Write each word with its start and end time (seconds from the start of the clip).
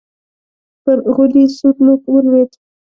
پر 0.83 0.97
غولي 1.15 1.43
سور 1.57 1.75
نوک 1.85 2.01
ولوېد. 2.09 2.51